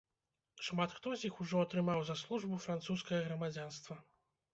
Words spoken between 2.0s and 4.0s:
за службу французскае грамадзянства.